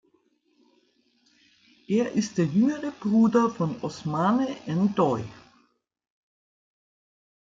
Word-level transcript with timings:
Er 1.87 2.11
ist 2.13 2.39
der 2.39 2.45
jüngere 2.45 2.89
Bruder 2.89 3.51
von 3.51 3.79
Ousmane 3.83 4.47
N’Doye. 4.65 5.27